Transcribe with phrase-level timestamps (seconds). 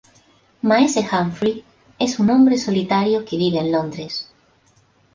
[0.63, 1.63] Maese Humphrey
[1.99, 4.31] es un hombre solitario que vive en Londres.